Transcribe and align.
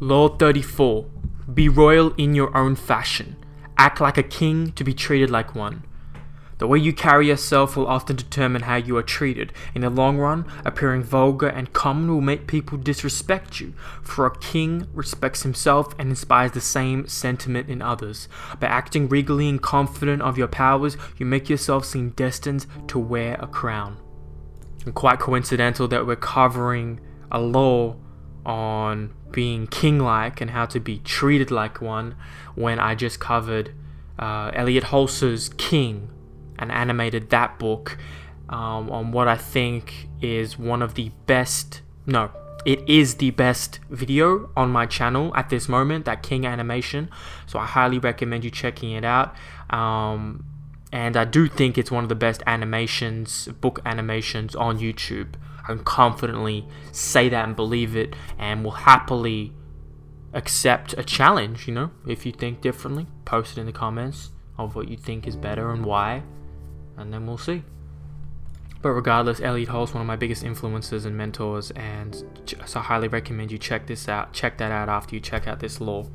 Law 0.00 0.28
34 0.28 1.06
Be 1.54 1.68
royal 1.68 2.12
in 2.14 2.34
your 2.34 2.56
own 2.56 2.76
fashion. 2.76 3.36
Act 3.78 4.00
like 4.00 4.18
a 4.18 4.22
king 4.22 4.72
to 4.72 4.84
be 4.84 4.94
treated 4.94 5.30
like 5.30 5.54
one. 5.54 5.84
The 6.58 6.68
way 6.68 6.78
you 6.78 6.92
carry 6.92 7.26
yourself 7.26 7.76
will 7.76 7.88
often 7.88 8.14
determine 8.14 8.62
how 8.62 8.76
you 8.76 8.96
are 8.96 9.02
treated. 9.02 9.52
In 9.74 9.80
the 9.80 9.90
long 9.90 10.18
run, 10.18 10.44
appearing 10.64 11.02
vulgar 11.02 11.48
and 11.48 11.72
common 11.72 12.08
will 12.08 12.20
make 12.20 12.46
people 12.46 12.78
disrespect 12.78 13.58
you, 13.58 13.74
for 14.00 14.26
a 14.26 14.38
king 14.38 14.86
respects 14.94 15.42
himself 15.42 15.92
and 15.98 16.10
inspires 16.10 16.52
the 16.52 16.60
same 16.60 17.08
sentiment 17.08 17.68
in 17.68 17.82
others. 17.82 18.28
By 18.60 18.68
acting 18.68 19.08
regally 19.08 19.48
and 19.48 19.60
confident 19.60 20.22
of 20.22 20.38
your 20.38 20.46
powers, 20.46 20.96
you 21.18 21.26
make 21.26 21.50
yourself 21.50 21.84
seem 21.84 22.10
destined 22.10 22.66
to 22.86 22.98
wear 23.00 23.34
a 23.40 23.48
crown. 23.48 23.96
And 24.84 24.94
quite 24.94 25.18
coincidental 25.18 25.88
that 25.88 26.06
we're 26.06 26.14
covering 26.14 27.00
a 27.32 27.40
law 27.40 27.96
on 28.46 29.12
being 29.32 29.66
king 29.66 29.98
like 29.98 30.40
and 30.40 30.50
how 30.50 30.66
to 30.66 30.78
be 30.78 30.98
treated 30.98 31.50
like 31.50 31.80
one 31.80 32.14
when 32.54 32.78
I 32.78 32.94
just 32.94 33.18
covered 33.18 33.72
uh, 34.18 34.50
Elliot 34.54 34.84
Hulse's 34.84 35.48
King 35.56 36.10
and 36.58 36.70
animated 36.70 37.30
that 37.30 37.58
book 37.58 37.98
um, 38.48 38.90
on 38.90 39.12
what 39.12 39.28
I 39.28 39.36
think 39.36 40.08
is 40.20 40.58
one 40.58 40.82
of 40.82 40.94
the 40.94 41.10
best. 41.26 41.82
No, 42.06 42.30
it 42.64 42.88
is 42.88 43.16
the 43.16 43.30
best 43.30 43.80
video 43.90 44.50
on 44.56 44.70
my 44.70 44.86
channel 44.86 45.34
at 45.34 45.50
this 45.50 45.68
moment, 45.68 46.04
that 46.04 46.22
King 46.22 46.46
animation. 46.46 47.10
So 47.46 47.58
I 47.58 47.66
highly 47.66 47.98
recommend 47.98 48.44
you 48.44 48.50
checking 48.50 48.92
it 48.92 49.04
out. 49.04 49.34
Um, 49.70 50.44
and 50.92 51.16
I 51.16 51.24
do 51.24 51.48
think 51.48 51.78
it's 51.78 51.90
one 51.90 52.04
of 52.04 52.08
the 52.08 52.14
best 52.14 52.42
animations, 52.46 53.48
book 53.60 53.80
animations 53.84 54.54
on 54.54 54.78
YouTube. 54.78 55.34
Can 55.66 55.80
confidently 55.84 56.66
say 56.90 57.28
that 57.28 57.46
and 57.46 57.56
believe 57.56 57.96
it, 57.96 58.14
and 58.38 58.64
will 58.64 58.72
happily 58.72 59.52
accept 60.32 60.94
a 60.98 61.04
challenge. 61.04 61.68
You 61.68 61.74
know, 61.74 61.90
if 62.06 62.26
you 62.26 62.32
think 62.32 62.60
differently, 62.60 63.06
post 63.24 63.56
it 63.56 63.60
in 63.60 63.66
the 63.66 63.72
comments 63.72 64.30
of 64.58 64.74
what 64.74 64.88
you 64.88 64.96
think 64.96 65.26
is 65.26 65.36
better 65.36 65.70
and 65.70 65.84
why 65.84 66.22
and 66.96 67.12
then 67.12 67.26
we'll 67.26 67.38
see. 67.38 67.62
But 68.80 68.90
regardless, 68.90 69.40
Elliot 69.40 69.68
Hulse, 69.68 69.94
one 69.94 70.00
of 70.00 70.06
my 70.06 70.16
biggest 70.16 70.42
influences 70.42 71.04
and 71.04 71.16
mentors, 71.16 71.70
and 71.72 72.24
so 72.66 72.80
I 72.80 72.82
highly 72.82 73.08
recommend 73.08 73.52
you 73.52 73.58
check 73.58 73.86
this 73.86 74.08
out. 74.08 74.32
Check 74.32 74.58
that 74.58 74.72
out 74.72 74.88
after 74.88 75.14
you 75.14 75.20
check 75.20 75.46
out 75.46 75.60
this 75.60 75.80
law. 75.80 76.06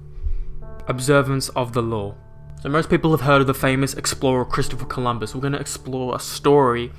Observance 0.87 1.49
of 1.49 1.73
the 1.73 1.81
law. 1.81 2.15
So 2.61 2.69
most 2.69 2.89
people 2.89 3.11
have 3.11 3.21
heard 3.21 3.41
of 3.41 3.47
the 3.47 3.53
famous 3.53 3.93
explorer 3.93 4.43
Christopher 4.43 4.85
Columbus. 4.85 5.33
We're 5.33 5.41
going 5.41 5.53
to 5.53 5.59
explore 5.59 6.15
a 6.15 6.19
story 6.19 6.91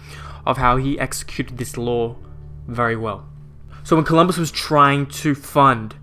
of 0.46 0.56
how 0.56 0.76
he 0.78 0.98
executed 0.98 1.58
this 1.58 1.76
law 1.76 2.16
very 2.68 2.94
well. 2.94 3.28
So 3.82 3.96
when 3.96 4.04
Columbus 4.04 4.36
was 4.36 4.52
trying 4.52 5.06
to 5.06 5.34
fund 5.34 5.96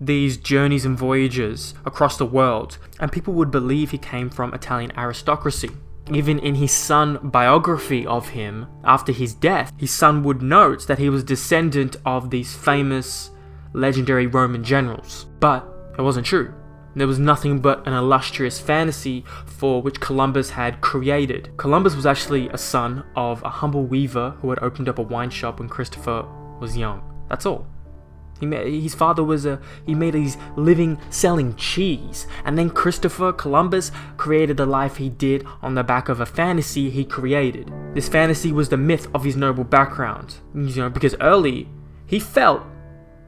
these 0.00 0.36
journeys 0.36 0.84
and 0.84 0.98
voyages 0.98 1.72
across 1.86 2.18
the 2.18 2.26
world, 2.26 2.76
and 3.00 3.10
people 3.10 3.32
would 3.34 3.50
believe 3.50 3.90
he 3.90 3.98
came 3.98 4.28
from 4.28 4.52
Italian 4.52 4.92
aristocracy 4.98 5.70
even 6.12 6.38
in 6.38 6.54
his 6.54 6.72
son 6.72 7.18
biography 7.22 8.06
of 8.06 8.30
him 8.30 8.66
after 8.84 9.12
his 9.12 9.34
death, 9.34 9.72
his 9.76 9.90
son 9.90 10.22
would 10.22 10.42
note 10.42 10.86
that 10.86 10.98
he 10.98 11.08
was 11.08 11.24
descendant 11.24 11.96
of 12.04 12.30
these 12.30 12.54
famous 12.54 13.30
legendary 13.72 14.26
Roman 14.26 14.64
generals. 14.64 15.26
But 15.40 15.66
it 15.98 16.02
wasn't 16.02 16.26
true. 16.26 16.54
There 16.94 17.06
was 17.06 17.18
nothing 17.18 17.60
but 17.60 17.86
an 17.86 17.92
illustrious 17.92 18.58
fantasy 18.58 19.24
for 19.46 19.82
which 19.82 20.00
Columbus 20.00 20.50
had 20.50 20.80
created. 20.80 21.50
Columbus 21.56 21.94
was 21.94 22.06
actually 22.06 22.48
a 22.48 22.58
son 22.58 23.04
of 23.14 23.42
a 23.44 23.50
humble 23.50 23.84
weaver 23.84 24.30
who 24.40 24.50
had 24.50 24.58
opened 24.60 24.88
up 24.88 24.98
a 24.98 25.02
wine 25.02 25.30
shop 25.30 25.60
when 25.60 25.68
Christopher 25.68 26.26
was 26.60 26.76
young. 26.76 27.02
That's 27.28 27.46
all. 27.46 27.66
He 28.40 28.46
made, 28.46 28.82
his 28.82 28.94
father 28.94 29.24
was 29.24 29.46
a 29.46 29.60
he 29.84 29.94
made 29.94 30.14
his 30.14 30.36
living 30.56 30.98
selling 31.10 31.56
cheese, 31.56 32.26
and 32.44 32.56
then 32.56 32.70
Christopher 32.70 33.32
Columbus 33.32 33.90
created 34.16 34.56
the 34.56 34.66
life 34.66 34.96
he 34.96 35.08
did 35.08 35.44
on 35.60 35.74
the 35.74 35.82
back 35.82 36.08
of 36.08 36.20
a 36.20 36.26
fantasy 36.26 36.88
he 36.88 37.04
created. 37.04 37.72
This 37.94 38.08
fantasy 38.08 38.52
was 38.52 38.68
the 38.68 38.76
myth 38.76 39.08
of 39.12 39.24
his 39.24 39.36
noble 39.36 39.64
background, 39.64 40.36
you 40.54 40.76
know, 40.76 40.90
because 40.90 41.16
early 41.20 41.68
he 42.06 42.20
felt 42.20 42.62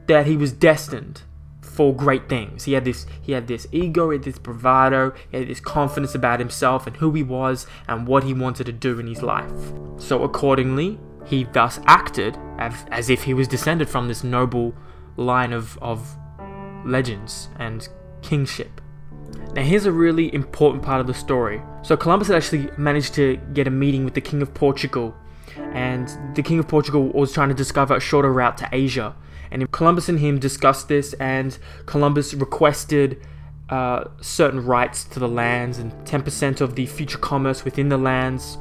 that 0.07 0.27
he 0.27 0.37
was 0.37 0.53
destined 0.53 1.23
for 1.71 1.95
great 1.95 2.27
things. 2.27 2.65
He 2.65 2.73
had 2.73 2.85
this 2.85 3.05
he 3.21 3.31
had 3.31 3.47
this 3.47 3.67
ego, 3.71 4.09
he 4.09 4.17
had 4.17 4.23
this 4.23 4.37
bravado, 4.37 5.13
he 5.29 5.37
had 5.37 5.47
this 5.47 5.59
confidence 5.59 6.13
about 6.13 6.39
himself 6.39 6.85
and 6.85 6.97
who 6.97 7.13
he 7.13 7.23
was 7.23 7.65
and 7.87 8.07
what 8.07 8.23
he 8.23 8.33
wanted 8.33 8.65
to 8.65 8.73
do 8.73 8.99
in 8.99 9.07
his 9.07 9.21
life. 9.21 9.51
So 9.97 10.23
accordingly, 10.23 10.99
he 11.25 11.45
thus 11.45 11.79
acted 11.85 12.37
as, 12.57 12.85
as 12.91 13.09
if 13.09 13.23
he 13.23 13.33
was 13.33 13.47
descended 13.47 13.89
from 13.89 14.07
this 14.07 14.23
noble 14.23 14.75
line 15.17 15.53
of, 15.53 15.77
of 15.81 16.17
legends 16.85 17.49
and 17.59 17.87
kingship. 18.21 18.81
Now, 19.53 19.63
here's 19.63 19.85
a 19.85 19.91
really 19.91 20.33
important 20.33 20.83
part 20.83 21.01
of 21.01 21.07
the 21.07 21.13
story. 21.13 21.61
So, 21.83 21.95
Columbus 21.97 22.27
had 22.27 22.37
actually 22.37 22.69
managed 22.77 23.13
to 23.15 23.37
get 23.53 23.67
a 23.67 23.71
meeting 23.71 24.05
with 24.05 24.13
the 24.13 24.21
King 24.21 24.41
of 24.41 24.53
Portugal, 24.53 25.15
and 25.73 26.09
the 26.35 26.43
King 26.43 26.59
of 26.59 26.67
Portugal 26.67 27.09
was 27.09 27.33
trying 27.33 27.49
to 27.49 27.55
discover 27.55 27.95
a 27.95 27.99
shorter 27.99 28.31
route 28.31 28.57
to 28.57 28.69
Asia. 28.71 29.15
And 29.51 29.69
Columbus 29.71 30.09
and 30.09 30.19
him 30.19 30.39
discussed 30.39 30.87
this, 30.87 31.13
and 31.13 31.57
Columbus 31.85 32.33
requested 32.33 33.21
uh, 33.69 34.05
certain 34.21 34.65
rights 34.65 35.03
to 35.05 35.19
the 35.19 35.27
lands 35.27 35.77
and 35.77 35.91
10% 36.05 36.61
of 36.61 36.75
the 36.75 36.85
future 36.85 37.17
commerce 37.17 37.63
within 37.65 37.89
the 37.89 37.97
lands, 37.97 38.57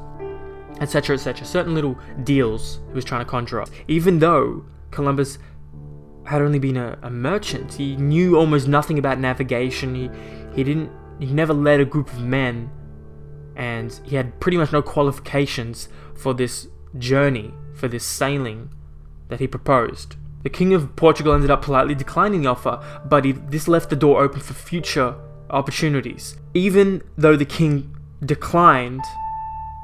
etc., 0.81 1.15
etc. 1.15 1.47
Certain 1.47 1.75
little 1.75 1.99
deals 2.25 2.81
he 2.89 2.95
was 2.95 3.05
trying 3.05 3.25
to 3.25 3.31
conjure 3.31 3.61
up. 3.61 3.69
Even 3.89 4.19
though 4.19 4.65
Columbus 4.91 5.39
had 6.31 6.43
only 6.43 6.59
been 6.59 6.77
a, 6.77 6.99
a 7.03 7.11
merchant. 7.11 7.75
He 7.75 7.97
knew 7.97 8.37
almost 8.37 8.69
nothing 8.69 8.99
about 8.99 9.19
navigation. 9.19 9.95
He 9.95 10.11
he 10.55 10.65
didn't 10.65 10.91
he 11.19 11.27
never 11.27 11.53
led 11.53 11.81
a 11.81 11.85
group 11.85 12.13
of 12.13 12.21
men 12.21 12.71
and 13.57 14.01
he 14.05 14.17
had 14.17 14.39
pretty 14.41 14.57
much 14.57 14.73
no 14.73 14.81
qualifications 14.81 15.89
for 16.15 16.33
this 16.33 16.69
journey, 16.99 17.53
for 17.75 17.89
this 17.89 18.05
sailing 18.05 18.71
that 19.29 19.41
he 19.41 19.47
proposed. 19.47 20.17
The 20.43 20.51
King 20.51 20.75
of 20.75 20.97
Portugal 20.97 21.35
ended 21.35 21.51
up 21.51 21.63
politely 21.63 21.95
declining 21.95 22.43
the 22.43 22.51
offer, 22.51 22.83
but 23.05 23.25
he, 23.25 23.33
this 23.33 23.69
left 23.69 23.91
the 23.91 23.97
door 23.97 24.23
open 24.23 24.41
for 24.41 24.55
future 24.55 25.15
opportunities. 25.51 26.37
Even 26.55 27.03
though 27.19 27.37
the 27.37 27.45
king 27.45 27.97
declined 28.25 29.03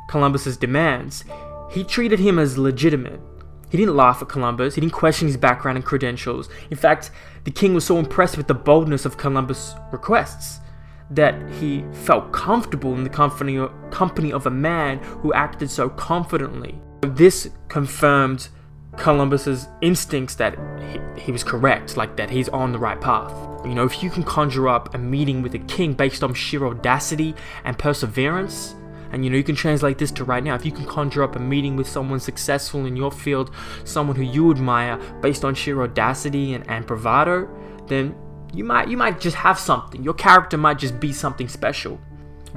Columbus's 0.08 0.56
demands, 0.56 1.24
he 1.70 1.84
treated 1.84 2.20
him 2.20 2.38
as 2.38 2.56
legitimate 2.56 3.20
he 3.68 3.76
didn't 3.76 3.96
laugh 3.96 4.22
at 4.22 4.28
Columbus, 4.28 4.74
he 4.74 4.80
didn't 4.80 4.92
question 4.92 5.26
his 5.26 5.36
background 5.36 5.76
and 5.76 5.84
credentials. 5.84 6.48
In 6.70 6.76
fact, 6.76 7.10
the 7.44 7.50
king 7.50 7.74
was 7.74 7.84
so 7.84 7.98
impressed 7.98 8.36
with 8.36 8.46
the 8.46 8.54
boldness 8.54 9.04
of 9.04 9.16
Columbus' 9.16 9.74
requests 9.90 10.60
that 11.10 11.34
he 11.54 11.84
felt 11.92 12.32
comfortable 12.32 12.94
in 12.94 13.04
the 13.04 13.10
company, 13.10 13.64
company 13.90 14.32
of 14.32 14.46
a 14.46 14.50
man 14.50 14.98
who 14.98 15.32
acted 15.32 15.70
so 15.70 15.88
confidently. 15.88 16.80
This 17.02 17.50
confirmed 17.68 18.48
Columbus's 18.98 19.68
instincts 19.80 20.34
that 20.36 20.58
he, 20.90 21.22
he, 21.22 21.32
was 21.32 21.44
correct, 21.44 21.96
like 21.96 22.16
that 22.16 22.30
he's 22.30 22.48
on 22.48 22.72
the 22.72 22.78
right 22.78 23.00
path. 23.00 23.32
You 23.64 23.74
know, 23.74 23.84
if 23.84 24.02
you 24.02 24.10
can 24.10 24.22
conjure 24.22 24.68
up 24.68 24.94
a 24.94 24.98
meeting 24.98 25.42
with 25.42 25.54
a 25.54 25.58
king 25.60 25.92
based 25.92 26.22
on 26.22 26.34
sheer 26.34 26.66
audacity 26.66 27.34
and 27.64 27.78
perseverance, 27.78 28.74
and 29.10 29.24
you 29.24 29.30
know, 29.30 29.36
you 29.36 29.44
can 29.44 29.54
translate 29.54 29.98
this 29.98 30.10
to 30.12 30.24
right 30.24 30.42
now. 30.42 30.54
If 30.54 30.66
you 30.66 30.72
can 30.72 30.84
conjure 30.84 31.22
up 31.22 31.36
a 31.36 31.38
meeting 31.38 31.76
with 31.76 31.88
someone 31.88 32.20
successful 32.20 32.86
in 32.86 32.96
your 32.96 33.12
field, 33.12 33.50
someone 33.84 34.16
who 34.16 34.22
you 34.22 34.50
admire 34.50 34.98
based 35.20 35.44
on 35.44 35.54
sheer 35.54 35.82
audacity 35.82 36.54
and, 36.54 36.68
and 36.68 36.86
bravado, 36.86 37.48
then 37.86 38.14
you 38.52 38.64
might 38.64 38.88
you 38.88 38.96
might 38.96 39.20
just 39.20 39.36
have 39.36 39.58
something. 39.58 40.02
Your 40.02 40.14
character 40.14 40.56
might 40.56 40.78
just 40.78 40.98
be 40.98 41.12
something 41.12 41.48
special. 41.48 42.00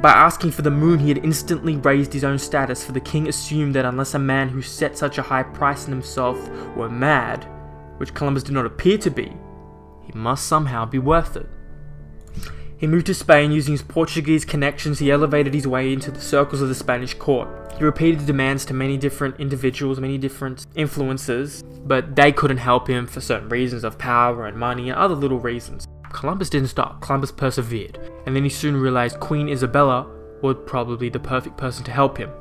By 0.01 0.11
asking 0.11 0.51
for 0.51 0.61
the 0.61 0.71
moon, 0.71 0.99
he 0.99 1.09
had 1.09 1.25
instantly 1.25 1.75
raised 1.75 2.13
his 2.13 2.23
own 2.23 2.39
status, 2.39 2.85
for 2.85 2.93
the 2.93 3.01
king 3.01 3.27
assumed 3.27 3.75
that 3.75 3.83
unless 3.83 4.13
a 4.13 4.19
man 4.19 4.47
who 4.47 4.61
set 4.61 4.97
such 4.97 5.17
a 5.17 5.21
high 5.21 5.43
price 5.43 5.85
on 5.85 5.91
himself 5.91 6.37
were 6.75 6.89
mad, 6.89 7.45
which 7.97 8.13
Columbus 8.13 8.43
did 8.43 8.53
not 8.53 8.65
appear 8.65 8.97
to 8.97 9.09
be, 9.09 9.33
he 10.05 10.13
must 10.13 10.47
somehow 10.47 10.85
be 10.85 10.99
worth 10.99 11.35
it. 11.35 11.47
He 12.77 12.87
moved 12.87 13.07
to 13.07 13.13
Spain 13.13 13.51
using 13.51 13.73
his 13.73 13.81
Portuguese 13.81 14.45
connections. 14.45 14.99
He 14.99 15.11
elevated 15.11 15.53
his 15.53 15.67
way 15.67 15.91
into 15.91 16.11
the 16.11 16.21
circles 16.21 16.61
of 16.61 16.69
the 16.69 16.75
Spanish 16.75 17.13
court. 17.13 17.49
He 17.77 17.83
repeated 17.83 18.21
the 18.21 18.25
demands 18.25 18.63
to 18.65 18.73
many 18.73 18.95
different 18.95 19.37
individuals, 19.37 19.99
many 19.99 20.17
different 20.17 20.65
influences, 20.75 21.61
but 21.61 22.15
they 22.15 22.31
couldn't 22.31 22.57
help 22.57 22.87
him 22.87 23.05
for 23.05 23.19
certain 23.19 23.49
reasons 23.49 23.83
of 23.83 23.97
power 23.97 24.47
and 24.47 24.55
money 24.55 24.89
and 24.89 24.97
other 24.97 25.15
little 25.15 25.39
reasons. 25.39 25.85
Columbus 26.11 26.49
didn't 26.49 26.69
stop, 26.69 27.01
Columbus 27.01 27.31
persevered, 27.31 27.99
and 28.25 28.35
then 28.35 28.43
he 28.43 28.49
soon 28.49 28.75
realized 28.77 29.19
Queen 29.19 29.49
Isabella 29.49 30.07
would 30.41 30.65
probably 30.65 31.09
the 31.09 31.19
perfect 31.19 31.57
person 31.57 31.83
to 31.85 31.91
help 31.91 32.17
him. 32.17 32.31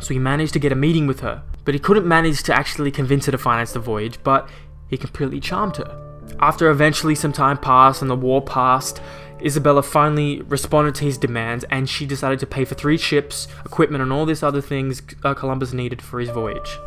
So 0.00 0.14
he 0.14 0.20
managed 0.20 0.52
to 0.52 0.58
get 0.58 0.72
a 0.72 0.76
meeting 0.76 1.06
with 1.06 1.20
her, 1.20 1.42
but 1.64 1.74
he 1.74 1.80
couldn't 1.80 2.06
manage 2.06 2.42
to 2.44 2.54
actually 2.54 2.90
convince 2.90 3.26
her 3.26 3.32
to 3.32 3.38
finance 3.38 3.72
the 3.72 3.80
voyage, 3.80 4.18
but 4.22 4.48
he 4.88 4.96
completely 4.96 5.40
charmed 5.40 5.76
her. 5.76 6.04
After 6.40 6.70
eventually 6.70 7.14
some 7.14 7.32
time 7.32 7.58
passed 7.58 8.02
and 8.02 8.10
the 8.10 8.16
war 8.16 8.40
passed, 8.42 9.00
Isabella 9.44 9.82
finally 9.82 10.42
responded 10.42 10.94
to 10.96 11.04
his 11.04 11.18
demands 11.18 11.64
and 11.70 11.88
she 11.88 12.06
decided 12.06 12.38
to 12.40 12.46
pay 12.46 12.64
for 12.64 12.74
three 12.74 12.98
ships, 12.98 13.48
equipment, 13.64 14.02
and 14.02 14.12
all 14.12 14.26
these 14.26 14.42
other 14.42 14.60
things 14.60 15.02
uh, 15.24 15.34
Columbus 15.34 15.72
needed 15.72 16.02
for 16.02 16.20
his 16.20 16.30
voyage. 16.30 16.78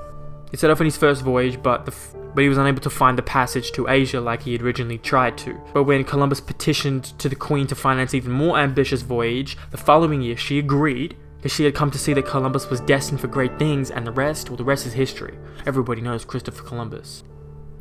He 0.51 0.57
set 0.57 0.69
off 0.69 0.81
on 0.81 0.85
his 0.85 0.97
first 0.97 1.21
voyage, 1.21 1.61
but 1.61 1.85
the, 1.85 1.93
but 2.33 2.41
he 2.41 2.49
was 2.49 2.57
unable 2.57 2.81
to 2.81 2.89
find 2.89 3.17
the 3.17 3.23
passage 3.23 3.71
to 3.73 3.87
Asia 3.87 4.21
like 4.21 4.43
he 4.43 4.53
had 4.53 4.61
originally 4.61 4.97
tried 4.97 5.37
to. 5.39 5.59
But 5.73 5.83
when 5.83 6.03
Columbus 6.03 6.41
petitioned 6.41 7.17
to 7.19 7.29
the 7.29 7.35
Queen 7.35 7.67
to 7.67 7.75
finance 7.75 8.13
even 8.13 8.31
more 8.31 8.57
ambitious 8.57 9.01
voyage, 9.01 9.57
the 9.71 9.77
following 9.77 10.21
year 10.21 10.37
she 10.37 10.59
agreed 10.59 11.15
because 11.37 11.53
she 11.53 11.63
had 11.63 11.73
come 11.73 11.89
to 11.89 11.97
see 11.97 12.13
that 12.13 12.25
Columbus 12.25 12.69
was 12.69 12.81
destined 12.81 13.19
for 13.19 13.27
great 13.27 13.57
things, 13.57 13.89
and 13.89 14.05
the 14.05 14.11
rest, 14.11 14.49
well, 14.49 14.57
the 14.57 14.63
rest 14.63 14.85
is 14.85 14.93
history. 14.93 15.37
Everybody 15.65 15.99
knows 15.99 16.23
Christopher 16.23 16.63
Columbus. 16.63 17.23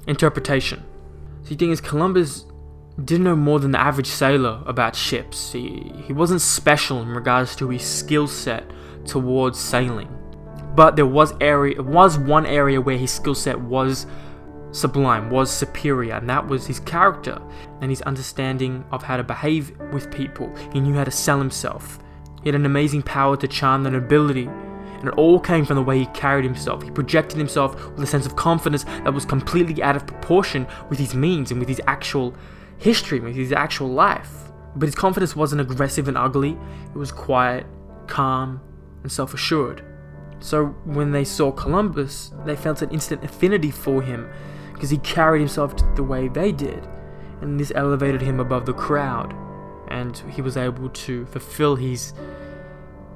Interpretation. 0.07 0.83
The 1.45 1.57
thing 1.57 1.71
is, 1.71 1.81
Columbus 1.81 2.47
didn't 3.05 3.25
know 3.25 3.37
more 3.37 3.61
than 3.61 3.71
the 3.71 3.81
average 3.81 4.07
sailor 4.07 4.63
about 4.67 4.97
ships. 4.97 5.53
He, 5.53 5.93
he 6.07 6.15
wasn't 6.15 6.41
special 6.41 7.03
in 7.03 7.09
regards 7.09 7.55
to 7.57 7.69
his 7.69 7.83
skill 7.83 8.27
set 8.27 8.65
towards 9.05 9.59
sailing. 9.59 10.09
But 10.75 10.97
there 10.97 11.07
was 11.07 11.35
area 11.41 11.83
was 11.83 12.19
one 12.19 12.47
area 12.47 12.81
where 12.81 12.97
his 12.97 13.11
skill 13.11 13.35
set 13.35 13.61
was 13.61 14.07
sublime, 14.73 15.31
was 15.31 15.51
superior, 15.51 16.15
and 16.15 16.29
that 16.29 16.47
was 16.47 16.67
his 16.67 16.81
character 16.81 17.41
and 17.81 17.91
his 17.91 18.03
understanding 18.03 18.85
of 18.93 19.03
how 19.03 19.17
to 19.17 19.25
behave 19.25 19.77
with 19.93 20.11
people. 20.11 20.55
He 20.73 20.81
knew 20.81 20.95
how 20.95 21.05
to 21.05 21.11
sell 21.11 21.39
himself. 21.39 21.99
He 22.43 22.49
had 22.49 22.55
an 22.55 22.67
amazing 22.67 23.03
power 23.03 23.37
to 23.37 23.49
charm 23.49 23.83
the 23.83 23.91
nobility, 23.91 24.47
and 24.47 25.09
it 25.09 25.15
all 25.15 25.41
came 25.41 25.65
from 25.65 25.77
the 25.77 25.83
way 25.83 25.99
he 25.99 26.07
carried 26.07 26.45
himself. 26.45 26.83
He 26.83 26.91
projected 26.91 27.39
himself 27.39 27.75
with 27.93 28.03
a 28.03 28.07
sense 28.07 28.27
of 28.27 28.37
confidence 28.37 28.85
that 28.85 29.15
was 29.15 29.25
completely 29.25 29.83
out 29.83 29.97
of 29.97 30.07
proportion 30.07 30.67
with 30.89 30.99
his 30.99 31.15
means 31.15 31.51
and 31.51 31.59
with 31.59 31.69
his 31.69 31.81
actual 31.87 32.35
history, 32.79 33.21
with 33.21 33.35
his 33.35 33.53
actual 33.53 33.89
life. 33.89 34.31
But 34.77 34.87
his 34.87 34.95
confidence 34.95 35.35
wasn't 35.35 35.63
aggressive 35.63 36.07
and 36.07 36.17
ugly, 36.17 36.57
it 36.95 36.99
was 36.99 37.13
quiet, 37.13 37.67
calm, 38.07 38.61
and 39.03 39.11
self 39.11 39.35
assured. 39.35 39.85
So 40.39 40.67
when 40.85 41.11
they 41.11 41.25
saw 41.25 41.51
Columbus, 41.53 42.33
they 42.45 42.57
felt 42.57 42.83
an 42.83 42.91
instant 42.91 43.25
affinity 43.25 43.71
for 43.71 44.01
him 44.03 44.31
because 44.81 44.89
he 44.91 44.99
carried 44.99 45.41
himself 45.41 45.75
the 45.95 46.03
way 46.03 46.29
they 46.29 46.53
did, 46.53 46.89
and 47.43 47.61
this 47.61 47.71
elevated 47.75 48.23
him 48.23 48.41
above 48.41 48.65
the 48.65 48.73
crowd 48.73 49.35
and 49.91 50.19
he 50.31 50.41
was 50.41 50.57
able 50.57 50.89
to 50.91 51.27
fulfill 51.27 51.77
his 51.77 52.15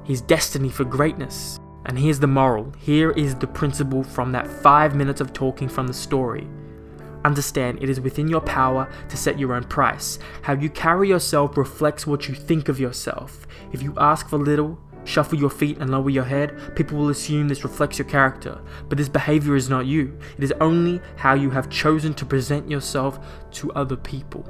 his 0.03 0.21
destiny 0.21 0.69
for 0.69 0.83
greatness. 0.83 1.59
And 1.87 1.97
here's 1.97 2.19
the 2.19 2.27
moral. 2.27 2.71
Here 2.77 3.09
is 3.11 3.33
the 3.33 3.47
principle 3.47 4.03
from 4.03 4.31
that 4.33 4.47
5 4.47 4.95
minutes 4.95 5.19
of 5.19 5.33
talking 5.33 5.67
from 5.67 5.87
the 5.87 5.93
story. 5.93 6.47
Understand 7.23 7.81
it 7.81 7.89
is 7.89 7.99
within 7.99 8.27
your 8.27 8.41
power 8.41 8.87
to 9.09 9.17
set 9.17 9.39
your 9.39 9.53
own 9.53 9.63
price. 9.63 10.19
How 10.43 10.53
you 10.53 10.69
carry 10.69 11.09
yourself 11.09 11.57
reflects 11.57 12.05
what 12.05 12.27
you 12.27 12.35
think 12.35 12.69
of 12.69 12.79
yourself. 12.79 13.47
If 13.71 13.81
you 13.81 13.95
ask 13.97 14.29
for 14.29 14.37
little, 14.37 14.77
shuffle 15.05 15.39
your 15.39 15.49
feet 15.49 15.77
and 15.77 15.91
lower 15.91 16.09
your 16.09 16.23
head, 16.23 16.75
people 16.75 16.97
will 16.97 17.09
assume 17.09 17.47
this 17.47 17.63
reflects 17.63 17.97
your 17.97 18.07
character. 18.07 18.59
But 18.89 18.97
this 18.97 19.09
behavior 19.09 19.55
is 19.55 19.69
not 19.69 19.85
you. 19.85 20.17
It 20.37 20.43
is 20.43 20.53
only 20.59 21.01
how 21.15 21.33
you 21.33 21.49
have 21.51 21.69
chosen 21.69 22.13
to 22.15 22.25
present 22.25 22.69
yourself 22.69 23.19
to 23.51 23.71
other 23.73 23.95
people 23.95 24.45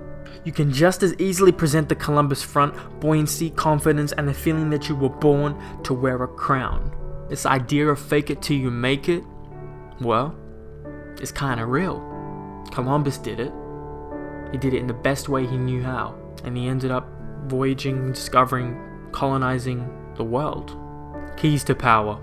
you 0.45 0.51
can 0.51 0.71
just 0.71 1.01
as 1.01 1.13
easily 1.15 1.51
present 1.51 1.89
the 1.89 1.95
Columbus 1.95 2.43
front, 2.43 2.99
buoyancy, 2.99 3.49
confidence, 3.49 4.11
and 4.11 4.27
the 4.27 4.33
feeling 4.33 4.69
that 4.69 4.87
you 4.87 4.95
were 4.95 5.09
born 5.09 5.59
to 5.83 5.93
wear 5.93 6.23
a 6.23 6.27
crown. 6.27 6.91
This 7.29 7.47
idea 7.47 7.87
of 7.87 7.99
fake 7.99 8.29
it 8.29 8.43
till 8.43 8.57
you 8.57 8.69
make 8.69 9.09
it, 9.09 9.23
well, 9.99 10.35
it's 11.19 11.31
kinda 11.31 11.65
real. 11.65 11.99
Columbus 12.71 13.17
did 13.17 13.39
it. 13.39 13.51
He 14.51 14.59
did 14.59 14.75
it 14.75 14.79
in 14.79 14.87
the 14.87 14.93
best 14.93 15.29
way 15.29 15.47
he 15.47 15.57
knew 15.57 15.81
how, 15.81 16.15
and 16.43 16.55
he 16.55 16.67
ended 16.67 16.91
up 16.91 17.09
voyaging, 17.47 18.11
discovering, 18.11 18.79
colonizing 19.11 19.89
the 20.15 20.23
world. 20.23 20.77
Keys 21.38 21.63
to 21.65 21.75
power. 21.75 22.19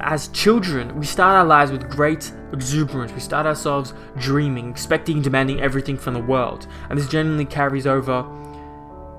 As 0.00 0.28
children, 0.28 0.98
we 0.98 1.06
start 1.06 1.36
our 1.36 1.44
lives 1.44 1.70
with 1.70 1.88
great 1.88 2.32
exuberance. 2.52 3.12
We 3.12 3.20
start 3.20 3.46
ourselves 3.46 3.94
dreaming, 4.18 4.70
expecting, 4.70 5.22
demanding 5.22 5.60
everything 5.60 5.96
from 5.96 6.14
the 6.14 6.20
world. 6.20 6.66
And 6.90 6.98
this 6.98 7.08
generally 7.08 7.44
carries 7.44 7.86
over 7.86 8.26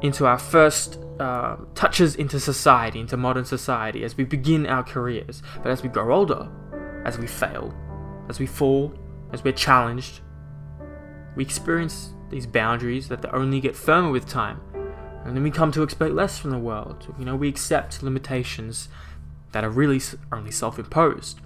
into 0.02 0.26
our 0.26 0.38
first 0.38 1.00
uh, 1.20 1.56
touches 1.76 2.16
into 2.16 2.40
society, 2.40 3.00
into 3.00 3.18
modern 3.18 3.46
society, 3.46 4.04
as 4.04 4.18
we 4.18 4.26
begin 4.26 4.66
our 4.66 4.84
careers. 4.84 5.42
But 5.64 5.72
as 5.72 5.82
we 5.82 5.90
grow 5.90 6.14
older, 6.14 6.50
as 7.06 7.18
we 7.18 7.28
fail, 7.28 7.74
as 8.28 8.40
we 8.40 8.46
fall, 8.46 8.94
as 9.32 9.44
we're 9.44 9.54
challenged, 9.54 10.20
we 11.36 11.44
experience 11.44 12.14
these 12.30 12.46
boundaries 12.46 13.08
that 13.10 13.34
only 13.34 13.60
get 13.60 13.76
firmer 13.76 14.12
with 14.12 14.28
time. 14.28 14.60
And 15.26 15.36
then 15.36 15.44
we 15.44 15.52
come 15.52 15.72
to 15.72 15.82
expect 15.82 16.14
less 16.14 16.38
from 16.38 16.52
the 16.52 16.60
world. 16.60 17.14
You 17.18 17.26
know, 17.26 17.36
we 17.36 17.50
accept 17.50 18.04
limitations 18.04 18.90
that 19.52 19.64
are 19.64 19.70
really 19.70 20.00
only 20.32 20.52
self 20.52 20.78
imposed. 20.78 21.40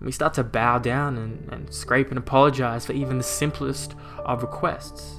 We 0.00 0.12
start 0.12 0.34
to 0.34 0.44
bow 0.44 0.78
down 0.78 1.18
and, 1.18 1.52
and 1.52 1.74
scrape 1.74 2.08
and 2.08 2.18
apologize 2.18 2.86
for 2.86 2.92
even 2.92 3.18
the 3.18 3.24
simplest 3.24 3.94
of 4.24 4.42
requests. 4.42 5.16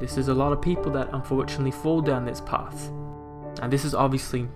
This 0.00 0.16
is 0.16 0.28
a 0.28 0.34
lot 0.34 0.52
of 0.52 0.62
people 0.62 0.92
that 0.92 1.10
unfortunately 1.12 1.72
fall 1.72 2.00
down 2.00 2.24
this 2.24 2.40
path. 2.40 2.88
And 3.60 3.72
this 3.72 3.84
is 3.84 3.94
obviously 3.94 4.48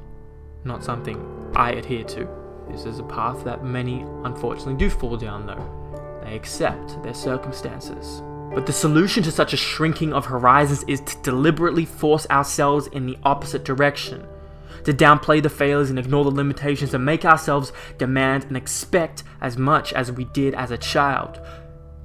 not 0.65 0.85
something 0.85 1.53
I 1.55 1.73
adhere 1.73 2.05
to. 2.05 2.29
This 2.71 2.85
is 2.85 2.99
a 2.99 3.05
path 3.05 3.45
that 3.45 3.65
many 3.65 4.07
unfortunately 4.25 4.77
do 4.77 4.89
fall 4.89 5.17
down, 5.17 5.47
though. 5.47 6.21
They 6.23 6.37
accept 6.37 7.03
their 7.03 7.15
circumstances. 7.15 8.23
But 8.53 8.67
the 8.67 8.73
solution 8.73 9.23
to 9.23 9.31
such 9.31 9.53
a 9.53 9.57
shrinking 9.57 10.13
of 10.13 10.27
horizons 10.27 10.85
is 10.89 11.01
to 11.01 11.23
deliberately 11.23 11.85
force 11.85 12.27
ourselves 12.31 12.89
in 12.89 13.07
the 13.07 13.19
opposite 13.25 13.65
direction 13.65 14.27
to 14.85 14.93
downplay 14.93 15.43
the 15.43 15.51
failures 15.51 15.91
and 15.91 15.99
ignore 15.99 16.25
the 16.25 16.31
limitations 16.31 16.95
and 16.95 17.05
make 17.05 17.25
ourselves 17.25 17.73
demand 17.99 18.45
and 18.45 18.57
expect 18.57 19.23
as 19.41 19.57
much 19.57 19.93
as 19.93 20.13
we 20.13 20.25
did 20.27 20.55
as 20.55 20.71
a 20.71 20.79
child. 20.79 21.41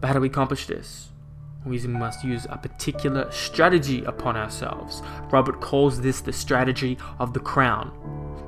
But 0.01 0.07
how 0.07 0.13
do 0.13 0.19
we 0.19 0.27
accomplish 0.27 0.65
this? 0.65 1.09
We 1.65 1.80
must 1.80 2.24
use 2.24 2.45
a 2.50 2.57
particular 2.57 3.31
strategy 3.31 4.03
upon 4.03 4.38
ourselves. 4.38 5.01
Robert 5.31 5.62
calls 5.62 6.00
this 6.00 6.21
the 6.21 6.33
strategy 6.33 6.98
of 7.18 7.33
the 7.33 7.39
crown. 7.39 7.91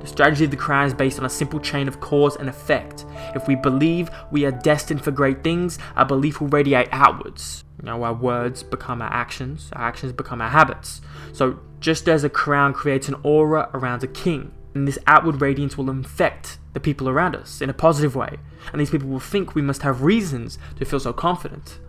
The 0.02 0.08
strategy 0.08 0.46
of 0.46 0.52
the 0.52 0.58
crown 0.58 0.86
is 0.86 0.94
based 0.94 1.18
on 1.18 1.26
a 1.26 1.30
simple 1.30 1.60
chain 1.60 1.88
of 1.88 2.00
cause 2.00 2.36
and 2.36 2.48
effect. 2.48 3.06
If 3.34 3.48
we 3.48 3.56
believe 3.56 4.12
we 4.32 4.46
are 4.46 4.52
destined 4.52 5.04
for 5.04 5.10
great 5.10 5.44
things, 5.44 5.80
our 5.96 6.06
belief 6.06 6.40
will 6.40 6.50
radiate 6.50 6.90
outwards. 6.92 7.64
You 7.80 7.86
know, 7.86 8.04
our 8.04 8.14
words 8.14 8.64
become 8.64 9.02
our 9.02 9.12
actions, 9.12 9.70
our 9.74 9.84
actions 9.84 10.12
become 10.12 10.42
our 10.42 10.50
habits. 10.50 11.02
So, 11.32 11.60
just 11.80 12.10
as 12.10 12.24
a 12.24 12.30
crown 12.30 12.74
creates 12.74 13.08
an 13.08 13.16
aura 13.24 13.70
around 13.74 14.04
a 14.04 14.08
king, 14.08 14.52
and 14.74 14.88
this 14.88 14.98
outward 15.06 15.42
radiance 15.42 15.78
will 15.78 15.90
infect 15.90 16.58
the 16.74 16.80
people 16.80 17.08
around 17.08 17.36
us 17.36 17.62
in 17.62 17.70
a 17.70 17.74
positive 17.74 18.16
way, 18.16 18.38
and 18.72 18.82
these 18.82 18.90
people 18.90 19.08
will 19.08 19.20
think 19.20 19.54
we 19.54 19.62
must 19.62 19.84
have 19.84 20.02
reasons 20.02 20.58
to 20.78 20.86
feel 20.86 21.00
so 21.00 21.14
confident. 21.14 21.80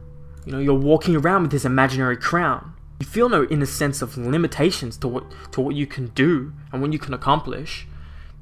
You 0.44 0.52
know, 0.52 0.58
you're 0.58 0.75
walking 0.75 1.17
around 1.17 1.43
with 1.43 1.50
this 1.50 1.64
imaginary 1.64 2.17
crown. 2.17 2.75
You 3.00 3.06
feel 3.06 3.29
no 3.29 3.44
inner 3.44 3.67
sense 3.67 4.02
of 4.02 4.17
limitations 4.17 4.97
to 4.99 5.09
what 5.09 5.25
to 5.52 5.61
what 5.61 5.75
you 5.75 5.87
can 5.87 6.09
do 6.09 6.52
and 6.73 6.83
what 6.83 6.92
you 6.92 6.99
can 6.99 7.14
accomplish 7.14 7.87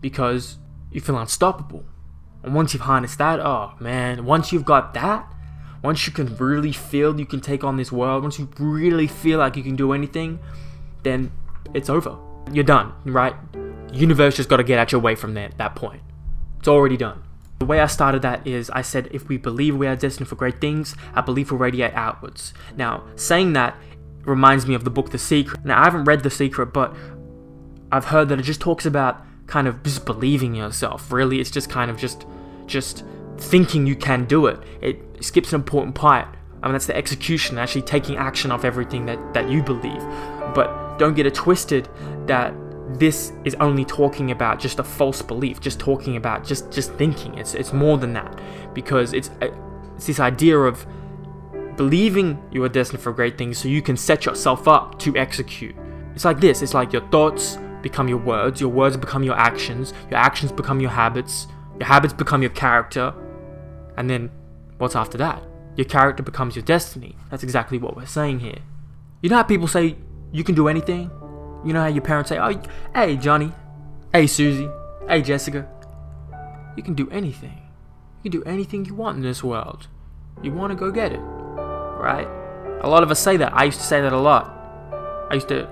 because 0.00 0.58
you 0.90 1.00
feel 1.00 1.18
unstoppable. 1.18 1.84
And 2.42 2.54
once 2.54 2.72
you've 2.72 2.82
harnessed 2.82 3.18
that, 3.18 3.40
oh 3.40 3.72
man, 3.80 4.24
once 4.24 4.52
you've 4.52 4.64
got 4.64 4.94
that, 4.94 5.30
once 5.82 6.06
you 6.06 6.12
can 6.12 6.36
really 6.36 6.72
feel 6.72 7.18
you 7.18 7.26
can 7.26 7.40
take 7.40 7.64
on 7.64 7.76
this 7.76 7.92
world, 7.92 8.22
once 8.22 8.38
you 8.38 8.48
really 8.58 9.06
feel 9.06 9.38
like 9.38 9.56
you 9.56 9.62
can 9.62 9.76
do 9.76 9.92
anything, 9.92 10.38
then 11.02 11.30
it's 11.74 11.88
over. 11.88 12.16
You're 12.52 12.64
done, 12.64 12.92
right? 13.04 13.34
Universe 13.92 14.36
just 14.36 14.48
got 14.48 14.58
to 14.58 14.64
get 14.64 14.78
out 14.78 14.92
your 14.92 15.00
way 15.00 15.14
from 15.14 15.34
there, 15.34 15.46
at 15.46 15.58
that 15.58 15.74
point. 15.74 16.02
It's 16.58 16.68
already 16.68 16.96
done. 16.96 17.22
The 17.58 17.64
way 17.64 17.80
I 17.80 17.86
started 17.86 18.22
that 18.22 18.46
is 18.46 18.68
I 18.70 18.82
said 18.82 19.08
if 19.12 19.28
we 19.28 19.38
believe 19.38 19.76
we 19.76 19.86
are 19.86 19.96
destined 19.96 20.28
for 20.28 20.34
great 20.34 20.60
things, 20.60 20.94
our 21.14 21.22
belief 21.22 21.50
will 21.50 21.58
radiate 21.58 21.94
outwards. 21.94 22.52
Now, 22.76 23.04
saying 23.16 23.54
that 23.54 23.76
reminds 24.24 24.66
me 24.66 24.74
of 24.74 24.84
the 24.84 24.90
book 24.90 25.10
The 25.10 25.18
Secret. 25.18 25.64
Now, 25.64 25.80
I 25.80 25.84
haven't 25.84 26.04
read 26.04 26.22
The 26.22 26.30
Secret, 26.30 26.66
but 26.66 26.94
I've 27.90 28.06
heard 28.06 28.28
that 28.28 28.38
it 28.38 28.42
just 28.42 28.60
talks 28.60 28.84
about 28.84 29.24
kind 29.46 29.66
of 29.66 29.82
just 29.82 30.04
believing 30.04 30.54
yourself. 30.54 31.10
Really, 31.10 31.40
it's 31.40 31.50
just 31.50 31.70
kind 31.70 31.90
of 31.90 31.96
just 31.96 32.26
just 32.66 33.04
thinking 33.38 33.86
you 33.86 33.96
can 33.96 34.24
do 34.24 34.46
it. 34.46 34.60
It 34.80 35.24
skips 35.24 35.52
an 35.52 35.56
important 35.56 35.94
part. 35.94 36.28
I 36.62 36.66
mean, 36.66 36.72
that's 36.72 36.86
the 36.86 36.96
execution, 36.96 37.58
actually 37.58 37.82
taking 37.82 38.16
action 38.16 38.50
off 38.50 38.64
everything 38.64 39.06
that, 39.06 39.34
that 39.34 39.48
you 39.48 39.62
believe. 39.62 40.00
But 40.54 40.98
don't 40.98 41.14
get 41.14 41.26
it 41.26 41.34
twisted 41.34 41.88
that 42.26 42.54
this 42.98 43.32
is 43.44 43.54
only 43.56 43.84
talking 43.84 44.30
about 44.30 44.58
just 44.60 44.78
a 44.78 44.84
false 44.84 45.22
belief, 45.22 45.60
just 45.60 45.78
talking 45.78 46.16
about 46.16 46.44
just 46.44 46.70
just 46.70 46.92
thinking. 46.94 47.36
It's 47.36 47.54
it's 47.54 47.72
more 47.72 47.98
than 47.98 48.12
that 48.14 48.40
because 48.74 49.12
it's 49.12 49.30
uh, 49.42 49.50
it's 49.96 50.06
this 50.06 50.20
idea 50.20 50.58
of 50.58 50.86
believing 51.76 52.42
you 52.50 52.62
are 52.64 52.68
destined 52.68 53.02
for 53.02 53.12
great 53.12 53.36
things 53.36 53.58
so 53.58 53.68
you 53.68 53.82
can 53.82 53.96
set 53.96 54.24
yourself 54.24 54.66
up 54.66 54.98
to 55.00 55.16
execute. 55.16 55.74
It's 56.14 56.24
like 56.24 56.40
this. 56.40 56.62
It's 56.62 56.74
like 56.74 56.92
your 56.92 57.06
thoughts 57.08 57.58
become 57.82 58.08
your 58.08 58.18
words, 58.18 58.60
your 58.60 58.70
words 58.70 58.96
become 58.96 59.22
your 59.22 59.36
actions, 59.36 59.92
your 60.10 60.18
actions 60.18 60.50
become 60.52 60.80
your 60.80 60.90
habits, 60.90 61.48
your 61.78 61.86
habits 61.86 62.14
become 62.14 62.40
your 62.40 62.50
character, 62.50 63.12
and 63.96 64.08
then 64.08 64.30
what's 64.78 64.96
after 64.96 65.18
that? 65.18 65.42
Your 65.76 65.86
character 65.86 66.22
becomes 66.22 66.56
your 66.56 66.64
destiny. 66.64 67.16
That's 67.30 67.42
exactly 67.42 67.78
what 67.78 67.96
we're 67.96 68.06
saying 68.06 68.40
here. 68.40 68.58
You 69.22 69.28
know 69.30 69.36
how 69.36 69.42
people 69.42 69.68
say 69.68 69.96
you 70.32 70.44
can 70.44 70.54
do 70.54 70.68
anything? 70.68 71.10
You 71.64 71.72
know 71.72 71.82
how 71.82 71.88
your 71.88 72.02
parents 72.02 72.28
say, 72.28 72.38
"Oh, 72.38 72.60
hey 72.94 73.16
Johnny, 73.16 73.52
hey 74.12 74.26
Susie, 74.26 74.68
hey 75.08 75.22
Jessica, 75.22 75.68
you 76.76 76.82
can 76.82 76.94
do 76.94 77.08
anything. 77.10 77.62
You 78.22 78.30
can 78.30 78.40
do 78.40 78.44
anything 78.44 78.84
you 78.84 78.94
want 78.94 79.16
in 79.16 79.22
this 79.22 79.42
world. 79.42 79.88
You 80.42 80.52
want 80.52 80.70
to 80.72 80.76
go 80.76 80.90
get 80.90 81.12
it." 81.12 81.20
right? 82.06 82.28
A 82.82 82.88
lot 82.88 83.02
of 83.02 83.10
us 83.10 83.18
say 83.18 83.36
that. 83.38 83.52
I 83.54 83.64
used 83.64 83.80
to 83.80 83.86
say 83.86 84.00
that 84.00 84.12
a 84.12 84.18
lot. 84.18 84.52
I 85.30 85.34
used 85.34 85.48
to 85.48 85.68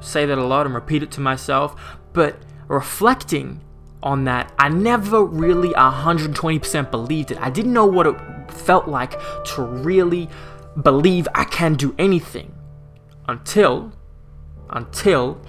say 0.00 0.26
that 0.26 0.38
a 0.38 0.44
lot 0.44 0.66
and 0.66 0.74
repeat 0.74 1.02
it 1.02 1.10
to 1.12 1.20
myself, 1.20 1.74
but 2.12 2.36
reflecting 2.68 3.60
on 4.02 4.24
that, 4.24 4.52
I 4.58 4.68
never 4.68 5.24
really 5.24 5.70
120% 5.70 6.90
believed 6.90 7.30
it. 7.30 7.38
I 7.40 7.50
didn't 7.50 7.72
know 7.72 7.86
what 7.86 8.06
it 8.06 8.16
felt 8.50 8.88
like 8.88 9.12
to 9.54 9.62
really 9.62 10.28
believe 10.82 11.28
I 11.34 11.44
can 11.44 11.74
do 11.74 11.94
anything 11.98 12.54
until 13.28 13.92
until 14.70 15.40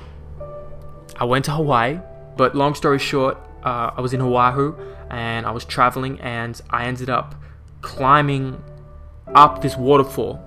I 1.17 1.23
went 1.23 1.45
to 1.45 1.51
Hawaii. 1.51 1.99
But 2.35 2.55
long 2.55 2.75
story 2.75 2.99
short, 2.99 3.37
uh, 3.63 3.91
I 3.95 4.01
was 4.01 4.13
in 4.13 4.21
Oahu 4.21 4.75
and 5.09 5.45
I 5.45 5.51
was 5.51 5.63
traveling 5.63 6.19
and 6.19 6.59
I 6.69 6.85
ended 6.85 7.09
up 7.09 7.35
climbing 7.81 8.61
up 9.33 9.61
this 9.61 9.77
waterfall, 9.77 10.43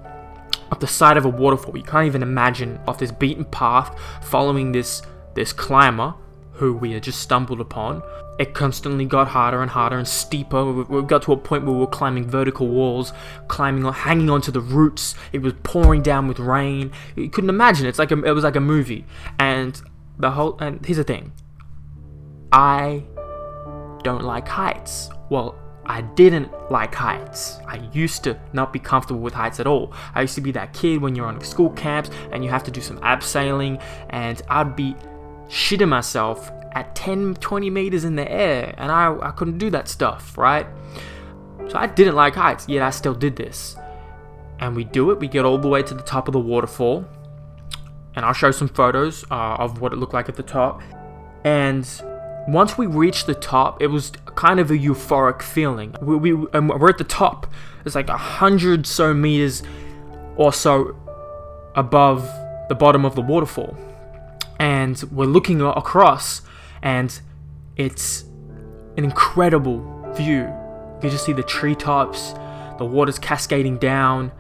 up 0.70 0.80
the 0.80 0.86
side 0.86 1.16
of 1.16 1.25
a 1.25 1.28
waterfall. 1.28 1.76
You 1.76 1.82
can't 1.82 2.06
even 2.06 2.22
imagine 2.22 2.78
off 2.86 2.98
this 2.98 3.12
beaten 3.12 3.44
path, 3.46 3.98
following 4.22 4.72
this 4.72 5.02
this 5.34 5.52
climber 5.52 6.14
who 6.56 6.75
we 6.75 6.92
had 6.92 7.02
just 7.02 7.20
stumbled 7.20 7.60
upon. 7.60 8.02
It 8.38 8.52
constantly 8.52 9.06
got 9.06 9.28
harder 9.28 9.62
and 9.62 9.70
harder 9.70 9.96
and 9.96 10.06
steeper. 10.06 10.72
We 10.72 11.02
got 11.02 11.22
to 11.22 11.32
a 11.32 11.36
point 11.36 11.64
where 11.64 11.72
we 11.72 11.80
were 11.80 11.86
climbing 11.86 12.28
vertical 12.28 12.68
walls, 12.68 13.12
climbing, 13.48 13.84
hanging 13.90 14.28
onto 14.28 14.50
the 14.50 14.60
roots. 14.60 15.14
It 15.32 15.40
was 15.40 15.54
pouring 15.62 16.02
down 16.02 16.28
with 16.28 16.38
rain. 16.38 16.92
You 17.14 17.30
couldn't 17.30 17.50
imagine. 17.50 17.86
It's 17.86 17.98
like 17.98 18.10
a, 18.10 18.22
it 18.22 18.32
was 18.32 18.44
like 18.44 18.56
a 18.56 18.60
movie. 18.60 19.06
And 19.38 19.80
the 20.18 20.30
whole 20.32 20.58
and 20.60 20.84
here's 20.84 20.98
the 20.98 21.04
thing. 21.04 21.32
I 22.52 23.04
don't 24.02 24.25
like 24.25 24.46
heights. 24.48 25.08
Well, 25.30 25.58
I 25.86 26.02
didn't 26.02 26.50
like 26.70 26.94
heights. 26.94 27.58
I 27.66 27.88
used 27.92 28.25
to 28.25 28.38
not 28.52 28.72
be 28.72 28.78
comfortable 28.78 29.20
with 29.20 29.34
heights 29.34 29.60
at 29.60 29.66
all. 29.66 29.92
I 30.14 30.22
used 30.22 30.34
to 30.34 30.40
be 30.40 30.52
that 30.52 30.72
kid 30.72 31.00
when 31.00 31.14
you're 31.14 31.26
on 31.26 31.40
school 31.42 31.70
camps 31.70 32.10
and 32.32 32.44
you 32.44 32.50
have 32.50 32.64
to 32.64 32.70
do 32.70 32.80
some 32.80 32.98
abseiling, 33.00 33.80
and 34.10 34.42
I'd 34.48 34.75
be 34.75 34.96
shitting 35.48 35.88
myself 35.88 36.50
at 36.72 36.94
10, 36.94 37.34
20 37.36 37.70
meters 37.70 38.04
in 38.04 38.16
the 38.16 38.30
air, 38.30 38.74
and 38.76 38.92
I, 38.92 39.16
I 39.20 39.30
couldn't 39.30 39.58
do 39.58 39.70
that 39.70 39.88
stuff, 39.88 40.36
right? 40.36 40.66
So 41.68 41.78
I 41.78 41.86
didn't 41.86 42.14
like 42.14 42.34
heights, 42.34 42.68
yet 42.68 42.82
I 42.82 42.90
still 42.90 43.14
did 43.14 43.36
this. 43.36 43.76
And 44.58 44.76
we 44.76 44.84
do 44.84 45.10
it, 45.10 45.18
we 45.18 45.28
get 45.28 45.44
all 45.44 45.58
the 45.58 45.68
way 45.68 45.82
to 45.82 45.94
the 45.94 46.02
top 46.02 46.28
of 46.28 46.32
the 46.32 46.40
waterfall, 46.40 47.06
and 48.14 48.24
I'll 48.24 48.32
show 48.32 48.50
some 48.50 48.68
photos 48.68 49.24
uh, 49.30 49.56
of 49.58 49.80
what 49.80 49.92
it 49.92 49.96
looked 49.96 50.14
like 50.14 50.28
at 50.28 50.36
the 50.36 50.42
top. 50.42 50.80
And 51.44 51.86
once 52.48 52.78
we 52.78 52.86
reached 52.86 53.26
the 53.26 53.34
top, 53.34 53.82
it 53.82 53.88
was 53.88 54.12
kind 54.34 54.58
of 54.58 54.70
a 54.70 54.74
euphoric 54.74 55.42
feeling. 55.42 55.94
We, 56.00 56.16
we 56.16 56.32
we're 56.32 56.88
at 56.88 56.98
the 56.98 57.04
top. 57.04 57.46
It's 57.84 57.94
like 57.94 58.08
a 58.08 58.16
hundred 58.16 58.86
so 58.86 59.12
meters 59.12 59.62
or 60.36 60.52
so 60.52 60.96
above 61.74 62.28
the 62.68 62.74
bottom 62.74 63.04
of 63.04 63.14
the 63.14 63.20
waterfall, 63.20 63.76
and 64.58 65.02
we're 65.12 65.26
looking 65.26 65.60
across, 65.60 66.42
and 66.82 67.20
it's 67.76 68.25
an 68.96 69.04
incredible 69.04 69.80
view. 70.14 70.42
You 70.42 70.98
can 71.00 71.10
just 71.10 71.25
see 71.26 71.32
the 71.32 71.42
treetops, 71.42 72.32
the 72.78 72.84
water's 72.84 73.18
cascading 73.18 73.78
down, 73.78 74.32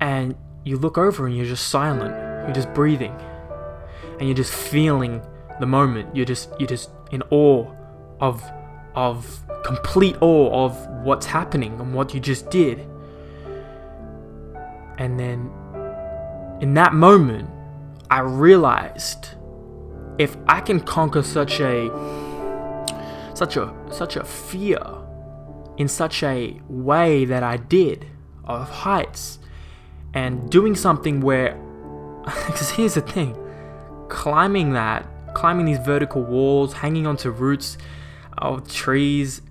and 0.00 0.34
you 0.64 0.76
look 0.76 0.98
over 0.98 1.26
and 1.26 1.36
you're 1.36 1.46
just 1.46 1.68
silent. 1.68 2.14
You're 2.46 2.54
just 2.54 2.72
breathing, 2.72 3.14
and 4.18 4.28
you're 4.28 4.36
just 4.36 4.52
feeling 4.52 5.22
the 5.60 5.66
moment. 5.66 6.14
You're 6.16 6.26
just 6.26 6.50
you're 6.58 6.68
just 6.68 6.90
in 7.10 7.22
awe 7.30 7.70
of 8.20 8.42
of 8.94 9.40
complete 9.64 10.16
awe 10.20 10.64
of 10.64 10.86
what's 11.04 11.26
happening 11.26 11.78
and 11.80 11.94
what 11.94 12.14
you 12.14 12.20
just 12.20 12.50
did. 12.50 12.86
And 14.98 15.18
then 15.18 15.50
in 16.60 16.74
that 16.74 16.92
moment, 16.92 17.48
I 18.10 18.20
realized 18.20 19.28
if 20.18 20.36
I 20.46 20.60
can 20.60 20.80
conquer 20.80 21.22
such 21.22 21.60
a 21.60 21.88
such 23.34 23.56
a 23.56 23.72
such 23.90 24.16
a 24.16 24.24
fear 24.24 24.82
in 25.76 25.88
such 25.88 26.22
a 26.22 26.60
way 26.68 27.24
that 27.24 27.42
I 27.42 27.56
did 27.56 28.06
of 28.44 28.68
heights 28.68 29.38
and 30.12 30.50
doing 30.50 30.74
something 30.74 31.20
where 31.20 31.54
because 32.24 32.70
here's 32.70 32.94
the 32.94 33.00
thing 33.00 33.36
climbing 34.08 34.72
that 34.72 35.06
climbing 35.34 35.66
these 35.66 35.78
vertical 35.78 36.22
walls, 36.22 36.74
hanging 36.74 37.06
onto 37.06 37.30
roots 37.30 37.78
of 38.38 38.70
trees 38.70 39.42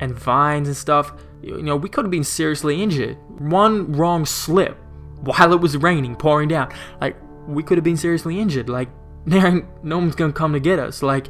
and 0.00 0.18
vines 0.18 0.68
and 0.68 0.76
stuff. 0.76 1.12
You 1.42 1.62
know, 1.62 1.76
we 1.76 1.88
could 1.88 2.04
have 2.04 2.10
been 2.10 2.24
seriously 2.24 2.82
injured. 2.82 3.16
One 3.40 3.92
wrong 3.92 4.24
slip 4.24 4.76
while 5.20 5.52
it 5.52 5.60
was 5.60 5.76
raining, 5.76 6.16
pouring 6.16 6.48
down. 6.48 6.72
Like, 7.00 7.16
we 7.46 7.62
could 7.62 7.78
have 7.78 7.84
been 7.84 7.96
seriously 7.96 8.38
injured. 8.38 8.68
Like, 8.68 8.88
there 9.26 9.46
ain't, 9.46 9.84
no 9.84 9.98
one's 9.98 10.14
gonna 10.14 10.32
come 10.32 10.52
to 10.52 10.60
get 10.60 10.78
us. 10.78 11.02
Like, 11.02 11.28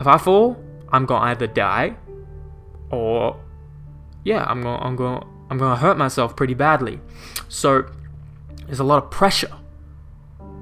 if 0.00 0.06
I 0.06 0.18
fall, 0.18 0.62
I'm 0.90 1.06
gonna 1.06 1.26
either 1.26 1.46
die 1.46 1.96
or, 2.90 3.38
yeah, 4.24 4.44
I'm 4.44 4.62
gonna, 4.62 4.82
I'm 4.82 4.96
gonna, 4.96 5.26
I'm 5.50 5.58
gonna 5.58 5.76
hurt 5.76 5.96
myself 5.96 6.36
pretty 6.36 6.54
badly. 6.54 7.00
So, 7.48 7.86
there's 8.66 8.80
a 8.80 8.84
lot 8.84 9.02
of 9.02 9.10
pressure 9.10 9.54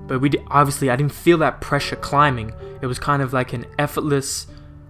but 0.07 0.21
we 0.21 0.31
obviously 0.49 0.90
I 0.90 0.97
didn't 0.97 1.12
feel 1.12 1.38
that 1.38 1.61
pressure 1.61 1.97
climbing. 1.97 2.52
It 2.81 2.87
was 2.87 2.99
kind 2.99 3.23
of 3.23 3.33
like 3.33 3.52
an 3.52 3.66
effortless 3.78 4.47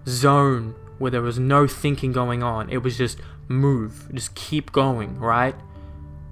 zone 0.07 0.75
where 0.99 1.11
there 1.11 1.21
was 1.21 1.39
no 1.39 1.67
thinking 1.67 2.11
going 2.11 2.43
on. 2.43 2.69
It 2.69 2.83
was 2.83 2.97
just 2.97 3.19
move, 3.47 4.09
just 4.13 4.35
keep 4.35 4.71
going, 4.71 5.19
right? 5.19 5.55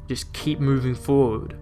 Just 0.08 0.34
keep 0.34 0.60
moving 0.60 0.96
forward. 0.96 1.58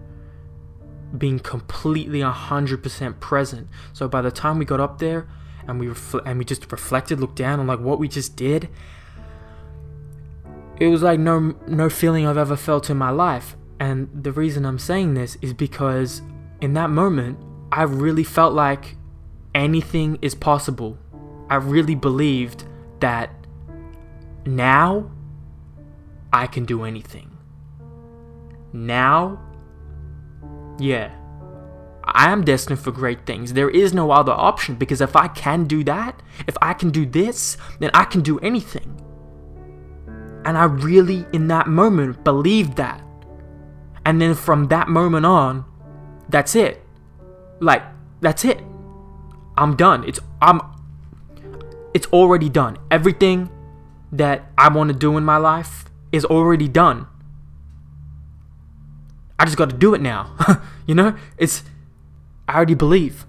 Being 1.16 1.38
completely 1.38 2.20
100% 2.20 3.20
present. 3.20 3.68
So 3.92 4.08
by 4.08 4.22
the 4.22 4.30
time 4.30 4.58
we 4.58 4.64
got 4.64 4.80
up 4.80 4.98
there 4.98 5.28
and 5.66 5.78
we 5.78 5.86
refl- 5.86 6.22
and 6.26 6.38
we 6.38 6.44
just 6.44 6.70
reflected, 6.70 7.20
looked 7.20 7.36
down 7.36 7.60
on 7.60 7.66
like 7.66 7.80
what 7.80 7.98
we 7.98 8.08
just 8.08 8.36
did, 8.36 8.68
it 10.80 10.88
was 10.88 11.02
like 11.02 11.20
no 11.20 11.54
no 11.68 11.88
feeling 11.88 12.26
I've 12.26 12.38
ever 12.38 12.56
felt 12.56 12.90
in 12.90 12.96
my 12.96 13.10
life. 13.10 13.56
And 13.78 14.08
the 14.12 14.32
reason 14.32 14.64
I'm 14.64 14.78
saying 14.78 15.14
this 15.14 15.36
is 15.40 15.52
because 15.52 16.22
in 16.60 16.74
that 16.74 16.90
moment, 16.90 17.38
I 17.70 17.82
really 17.82 18.24
felt 18.24 18.54
like 18.54 18.96
anything 19.54 20.18
is 20.22 20.34
possible. 20.34 20.98
I 21.50 21.56
really 21.56 21.94
believed 21.94 22.64
that 23.00 23.30
now 24.46 25.10
I 26.32 26.46
can 26.46 26.64
do 26.64 26.84
anything. 26.84 27.36
Now, 28.72 29.38
yeah, 30.78 31.10
I 32.04 32.30
am 32.30 32.44
destined 32.44 32.80
for 32.80 32.92
great 32.92 33.26
things. 33.26 33.52
There 33.52 33.70
is 33.70 33.94
no 33.94 34.10
other 34.10 34.32
option 34.32 34.74
because 34.74 35.00
if 35.00 35.16
I 35.16 35.28
can 35.28 35.64
do 35.64 35.82
that, 35.84 36.22
if 36.46 36.56
I 36.60 36.74
can 36.74 36.90
do 36.90 37.06
this, 37.06 37.56
then 37.80 37.90
I 37.94 38.04
can 38.04 38.20
do 38.20 38.38
anything. 38.40 39.00
And 40.44 40.58
I 40.58 40.64
really, 40.64 41.26
in 41.32 41.48
that 41.48 41.66
moment, 41.66 42.22
believed 42.22 42.76
that. 42.76 43.02
And 44.04 44.20
then 44.20 44.34
from 44.34 44.68
that 44.68 44.88
moment 44.88 45.24
on, 45.24 45.64
that's 46.28 46.54
it. 46.54 46.82
Like, 47.60 47.82
that's 48.20 48.44
it. 48.44 48.60
I'm 49.56 49.76
done. 49.76 50.04
It's 50.04 50.20
I'm 50.42 50.60
it's 51.94 52.06
already 52.08 52.48
done. 52.48 52.76
Everything 52.90 53.50
that 54.12 54.50
I 54.58 54.68
want 54.68 54.88
to 54.88 54.94
do 54.94 55.16
in 55.16 55.24
my 55.24 55.36
life 55.36 55.84
is 56.12 56.24
already 56.24 56.68
done. 56.68 57.06
I 59.38 59.44
just 59.44 59.56
got 59.56 59.70
to 59.70 59.76
do 59.76 59.94
it 59.94 60.00
now. 60.00 60.34
you 60.86 60.94
know? 60.94 61.16
It's 61.38 61.62
I 62.48 62.56
already 62.56 62.74
believe. 62.74 63.26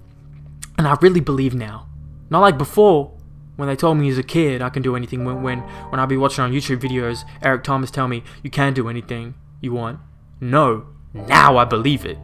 And 0.77 0.87
I 0.87 0.97
really 1.01 1.21
believe 1.21 1.55
now. 1.55 1.87
Not 2.29 2.39
like 2.41 2.57
before 2.57 3.11
when 3.55 3.67
they 3.67 3.75
told 3.75 3.97
me 3.97 4.09
as 4.09 4.17
a 4.17 4.23
kid 4.23 4.61
I 4.61 4.69
can 4.69 4.81
do 4.81 4.95
anything 4.95 5.23
when 5.23 5.41
when 5.41 5.59
when 5.59 5.99
I'd 5.99 6.09
be 6.09 6.17
watching 6.17 6.43
on 6.43 6.51
YouTube 6.51 6.81
videos, 6.81 7.23
Eric 7.41 7.63
Thomas 7.63 7.91
tell 7.91 8.07
me 8.07 8.23
you 8.43 8.49
can 8.49 8.73
do 8.73 8.89
anything 8.89 9.35
you 9.61 9.71
want. 9.71 9.99
No, 10.41 10.87
now 11.13 11.57
I 11.57 11.65
believe 11.65 12.05
it. 12.05 12.17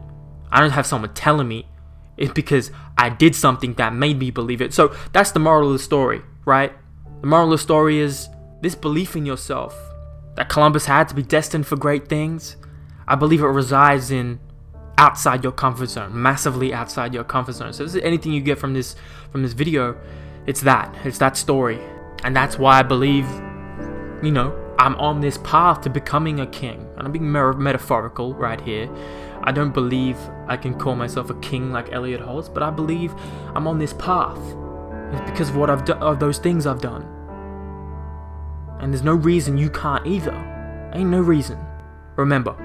I 0.50 0.60
don't 0.60 0.70
have 0.70 0.86
someone 0.86 1.14
telling 1.14 1.48
me. 1.48 1.66
It's 2.18 2.32
because 2.32 2.70
I 2.98 3.08
did 3.08 3.34
something 3.34 3.74
that 3.74 3.94
made 3.94 4.18
me 4.18 4.30
believe 4.30 4.60
it. 4.60 4.74
So 4.74 4.94
that's 5.12 5.32
the 5.32 5.40
moral 5.40 5.68
of 5.68 5.72
the 5.72 5.78
story, 5.78 6.20
right? 6.44 6.72
The 7.22 7.26
moral 7.26 7.46
of 7.46 7.58
the 7.58 7.62
story 7.62 7.98
is 7.98 8.28
this 8.60 8.74
belief 8.74 9.16
in 9.16 9.24
yourself 9.24 9.74
that 10.36 10.50
Columbus 10.50 10.84
had 10.84 11.08
to 11.08 11.14
be 11.14 11.22
destined 11.22 11.66
for 11.66 11.76
great 11.76 12.08
things. 12.08 12.56
I 13.06 13.14
believe 13.14 13.42
it 13.42 13.46
resides 13.46 14.10
in 14.10 14.40
outside 14.98 15.42
your 15.42 15.52
comfort 15.52 15.88
zone, 15.88 16.20
massively 16.20 16.72
outside 16.72 17.14
your 17.14 17.24
comfort 17.24 17.54
zone. 17.54 17.72
So, 17.72 17.84
if 17.84 17.96
anything 17.96 18.32
you 18.32 18.40
get 18.40 18.58
from 18.58 18.74
this 18.74 18.94
from 19.30 19.42
this 19.42 19.52
video, 19.52 19.96
it's 20.46 20.60
that. 20.62 20.94
It's 21.04 21.18
that 21.18 21.36
story, 21.36 21.80
and 22.24 22.34
that's 22.34 22.58
why 22.58 22.78
I 22.78 22.82
believe, 22.82 23.26
you 24.22 24.30
know, 24.30 24.56
I'm 24.78 24.96
on 24.96 25.20
this 25.20 25.38
path 25.38 25.82
to 25.82 25.90
becoming 25.90 26.40
a 26.40 26.46
king. 26.46 26.88
And 26.96 27.06
I'm 27.06 27.12
being 27.12 27.30
metaphorical 27.30 28.34
right 28.34 28.60
here. 28.60 28.90
I 29.44 29.52
don't 29.52 29.72
believe 29.72 30.16
I 30.48 30.56
can 30.56 30.74
call 30.74 30.96
myself 30.96 31.30
a 31.30 31.34
king 31.40 31.72
like 31.72 31.92
Elliot 31.92 32.20
Hulse, 32.20 32.52
but 32.52 32.62
I 32.62 32.70
believe 32.70 33.14
I'm 33.54 33.66
on 33.66 33.78
this 33.78 33.92
path. 33.92 34.38
It's 35.12 35.30
because 35.30 35.50
of 35.50 35.56
what 35.56 35.70
I've 35.70 35.84
done, 35.84 35.98
of 35.98 36.18
those 36.18 36.38
things 36.38 36.66
I've 36.66 36.80
done. 36.80 37.02
And 38.80 38.92
there's 38.92 39.04
no 39.04 39.14
reason 39.14 39.58
you 39.58 39.70
can't 39.70 40.06
either. 40.06 40.34
Ain't 40.94 41.10
no 41.10 41.20
reason. 41.20 41.58
Remember, 42.16 42.56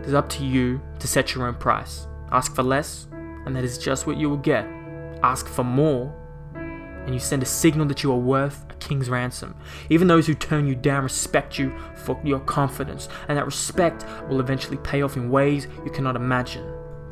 It 0.00 0.06
is 0.06 0.14
up 0.14 0.28
to 0.30 0.44
you 0.44 0.80
to 1.00 1.08
set 1.08 1.34
your 1.34 1.46
own 1.46 1.54
price. 1.54 2.06
Ask 2.30 2.54
for 2.54 2.62
less, 2.62 3.06
and 3.46 3.54
that 3.56 3.64
is 3.64 3.78
just 3.78 4.06
what 4.06 4.16
you 4.16 4.28
will 4.30 4.36
get. 4.36 4.66
Ask 5.22 5.46
for 5.46 5.64
more, 5.64 6.14
and 6.54 7.14
you 7.14 7.18
send 7.20 7.42
a 7.42 7.46
signal 7.46 7.86
that 7.86 8.02
you 8.02 8.12
are 8.12 8.18
worth 8.18 8.66
a 8.70 8.74
king's 8.74 9.08
ransom. 9.08 9.54
Even 9.88 10.06
those 10.06 10.26
who 10.26 10.34
turn 10.34 10.66
you 10.66 10.74
down 10.74 11.02
respect 11.02 11.58
you 11.58 11.76
for 11.94 12.20
your 12.22 12.40
confidence, 12.40 13.08
and 13.28 13.38
that 13.38 13.46
respect 13.46 14.04
will 14.28 14.40
eventually 14.40 14.76
pay 14.78 15.02
off 15.02 15.16
in 15.16 15.30
ways 15.30 15.66
you 15.84 15.90
cannot 15.90 16.16
imagine. 16.16 16.64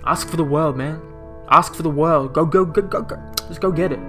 Ask 0.04 0.28
for 0.28 0.36
the 0.36 0.44
world, 0.44 0.76
man. 0.76 1.00
Ask 1.48 1.74
for 1.74 1.82
the 1.82 1.90
world. 1.90 2.32
Go, 2.32 2.44
go, 2.44 2.64
go, 2.64 2.82
go, 2.82 3.02
go. 3.02 3.16
Just 3.48 3.60
go 3.60 3.72
get 3.72 3.92
it. 3.92 4.00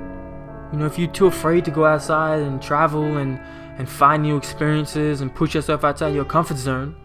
You 0.72 0.79
know, 0.79 0.86
if 0.86 1.00
you're 1.00 1.07
too 1.07 1.27
afraid 1.27 1.63
to 1.65 1.72
go 1.72 1.86
outside 1.86 2.41
and 2.41 2.62
travel 2.62 3.17
and, 3.17 3.39
and 3.77 3.89
find 3.89 4.24
new 4.24 4.36
experiences 4.36 5.22
and 5.22 5.34
push 5.34 5.55
yourself 5.55 5.84
outside 5.84 6.13
your 6.13 6.25
comfort 6.25 6.57
zone, 6.57 6.96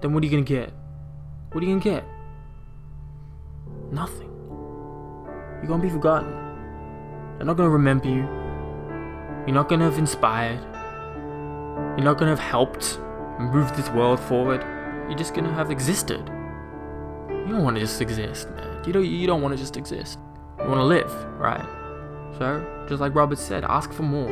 then 0.00 0.14
what 0.14 0.22
are 0.22 0.26
you 0.26 0.30
gonna 0.30 0.42
get? 0.42 0.72
What 1.52 1.62
are 1.62 1.66
you 1.66 1.78
gonna 1.78 1.98
get? 1.98 2.04
Nothing. 3.90 4.30
You're 5.60 5.68
gonna 5.68 5.82
be 5.82 5.90
forgotten. 5.90 6.30
They're 7.36 7.46
not 7.46 7.56
gonna 7.56 7.70
remember 7.70 8.08
you. 8.08 8.28
You're 9.46 9.54
not 9.54 9.68
gonna 9.68 9.84
have 9.84 9.98
inspired. 9.98 10.60
You're 11.96 12.04
not 12.04 12.18
gonna 12.18 12.30
have 12.30 12.38
helped 12.38 12.98
move 13.38 13.74
this 13.76 13.88
world 13.90 14.20
forward. 14.20 14.62
You're 15.08 15.18
just 15.18 15.34
gonna 15.34 15.52
have 15.52 15.70
existed. 15.70 16.30
You 17.28 17.52
don't 17.52 17.62
want 17.62 17.76
to 17.76 17.80
just 17.80 18.00
exist, 18.00 18.50
man. 18.50 18.82
You 18.84 18.92
don't. 18.92 19.06
You 19.06 19.26
don't 19.26 19.40
want 19.40 19.52
to 19.54 19.58
just 19.58 19.76
exist. 19.76 20.18
You 20.58 20.66
want 20.66 20.78
to 20.78 20.84
live, 20.84 21.12
right? 21.38 21.64
So, 22.38 22.86
just 22.88 23.00
like 23.00 23.14
Robert 23.14 23.38
said, 23.38 23.64
ask 23.64 23.92
for 23.92 24.02
more. 24.02 24.30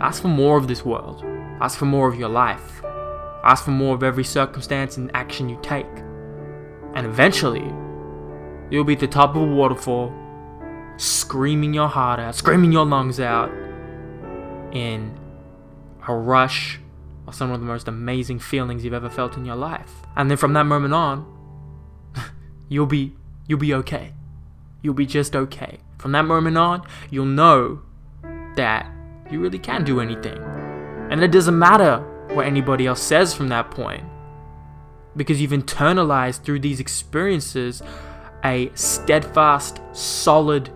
Ask 0.00 0.22
for 0.22 0.28
more 0.28 0.56
of 0.56 0.68
this 0.68 0.84
world. 0.84 1.24
Ask 1.60 1.78
for 1.78 1.86
more 1.86 2.08
of 2.08 2.14
your 2.16 2.28
life. 2.28 2.82
Ask 3.44 3.64
for 3.64 3.72
more 3.72 3.94
of 3.94 4.02
every 4.02 4.24
circumstance 4.24 4.96
and 4.96 5.10
action 5.14 5.48
you 5.48 5.58
take. 5.62 5.86
And 6.98 7.06
eventually, 7.06 7.72
you'll 8.70 8.82
be 8.82 8.94
at 8.94 8.98
the 8.98 9.06
top 9.06 9.36
of 9.36 9.42
a 9.42 9.46
waterfall, 9.46 10.12
screaming 10.96 11.72
your 11.72 11.86
heart 11.86 12.18
out, 12.18 12.34
screaming 12.34 12.72
your 12.72 12.84
lungs 12.84 13.20
out, 13.20 13.52
in 14.72 15.16
a 16.08 16.12
rush 16.12 16.80
of 17.28 17.36
some 17.36 17.52
of 17.52 17.60
the 17.60 17.66
most 17.66 17.86
amazing 17.86 18.40
feelings 18.40 18.84
you've 18.84 18.94
ever 18.94 19.08
felt 19.08 19.36
in 19.36 19.44
your 19.44 19.54
life. 19.54 19.92
And 20.16 20.28
then 20.28 20.36
from 20.36 20.54
that 20.54 20.64
moment 20.64 20.92
on, 20.92 21.24
you'll 22.68 22.86
be 22.86 23.14
you'll 23.46 23.60
be 23.60 23.74
okay. 23.74 24.12
You'll 24.82 24.94
be 24.94 25.06
just 25.06 25.36
okay. 25.36 25.78
From 25.98 26.10
that 26.10 26.24
moment 26.24 26.58
on, 26.58 26.84
you'll 27.10 27.26
know 27.26 27.80
that 28.56 28.90
you 29.30 29.38
really 29.38 29.60
can 29.60 29.84
do 29.84 30.00
anything. 30.00 30.42
And 31.12 31.22
it 31.22 31.30
doesn't 31.30 31.56
matter 31.56 32.00
what 32.34 32.44
anybody 32.44 32.88
else 32.88 33.00
says 33.00 33.32
from 33.32 33.46
that 33.50 33.70
point. 33.70 34.02
Because 35.18 35.42
you've 35.42 35.50
internalized 35.50 36.44
through 36.44 36.60
these 36.60 36.80
experiences 36.80 37.82
a 38.44 38.70
steadfast, 38.74 39.80
solid, 39.92 40.70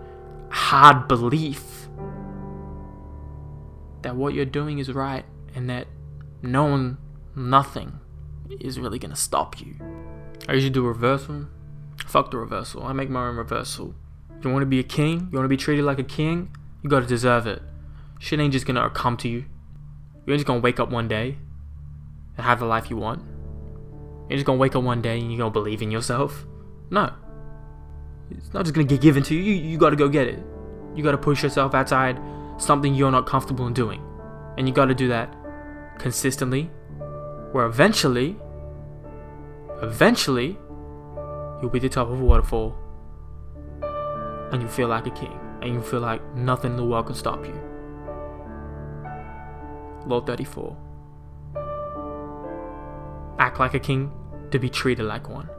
hard 0.49 1.07
belief 1.07 1.87
that 4.01 4.15
what 4.15 4.33
you're 4.33 4.45
doing 4.45 4.79
is 4.79 4.91
right 4.91 5.25
and 5.55 5.69
that 5.69 5.87
no 6.41 6.65
one, 6.65 6.97
nothing 7.35 7.99
is 8.59 8.79
really 8.79 8.99
gonna 8.99 9.15
stop 9.15 9.59
you. 9.61 9.75
I 10.47 10.53
usually 10.53 10.69
do 10.71 10.85
reversal. 10.85 11.47
Fuck 12.05 12.31
the 12.31 12.37
reversal. 12.37 12.83
I 12.83 12.91
make 12.91 13.09
my 13.09 13.27
own 13.27 13.37
reversal. 13.37 13.95
You 14.43 14.49
wanna 14.49 14.65
be 14.65 14.79
a 14.79 14.83
king? 14.83 15.29
You 15.31 15.37
wanna 15.37 15.47
be 15.47 15.57
treated 15.57 15.85
like 15.85 15.99
a 15.99 16.03
king? 16.03 16.53
You 16.83 16.89
gotta 16.89 17.05
deserve 17.05 17.47
it. 17.47 17.61
Shit 18.19 18.41
ain't 18.41 18.51
just 18.51 18.65
gonna 18.65 18.89
come 18.89 19.15
to 19.17 19.29
you. 19.29 19.45
You're 20.25 20.35
just 20.35 20.45
gonna 20.45 20.59
wake 20.59 20.81
up 20.81 20.91
one 20.91 21.07
day 21.07 21.37
and 22.35 22.45
have 22.45 22.59
the 22.59 22.65
life 22.65 22.89
you 22.89 22.97
want. 22.97 23.23
You're 24.33 24.39
just 24.39 24.47
gonna 24.47 24.57
wake 24.57 24.75
up 24.75 24.81
one 24.81 24.99
day 24.99 25.19
and 25.19 25.31
you're 25.31 25.37
gonna 25.37 25.51
believe 25.51 25.83
in 25.83 25.91
yourself. 25.91 26.47
No. 26.89 27.13
It's 28.31 28.51
not 28.51 28.63
just 28.63 28.73
gonna 28.73 28.87
get 28.87 28.99
given 28.99 29.21
to 29.21 29.35
you. 29.35 29.43
You, 29.43 29.53
you 29.53 29.77
gotta 29.77 29.95
go 29.95 30.09
get 30.09 30.25
it. 30.25 30.39
You 30.95 31.03
gotta 31.03 31.19
push 31.19 31.43
yourself 31.43 31.75
outside 31.75 32.19
something 32.57 32.95
you're 32.95 33.11
not 33.11 33.27
comfortable 33.27 33.67
in 33.67 33.73
doing. 33.75 34.01
And 34.57 34.67
you 34.67 34.73
gotta 34.73 34.95
do 34.95 35.07
that 35.09 35.31
consistently, 35.99 36.71
where 37.51 37.67
eventually, 37.67 38.35
eventually, 39.83 40.57
you'll 41.61 41.69
be 41.69 41.77
the 41.77 41.87
top 41.87 42.09
of 42.09 42.19
a 42.19 42.25
waterfall 42.25 42.75
and 44.51 44.63
you 44.63 44.67
feel 44.67 44.87
like 44.87 45.05
a 45.05 45.11
king 45.11 45.39
and 45.61 45.75
you 45.75 45.79
feel 45.79 45.99
like 45.99 46.23
nothing 46.33 46.71
in 46.71 46.77
the 46.77 46.83
world 46.83 47.05
can 47.05 47.13
stop 47.13 47.45
you. 47.45 47.53
Law 50.07 50.21
34. 50.25 50.75
Act 53.37 53.59
like 53.59 53.75
a 53.75 53.79
king 53.79 54.11
to 54.53 54.59
be 54.59 54.69
treated 54.69 55.05
like 55.05 55.29
one. 55.29 55.49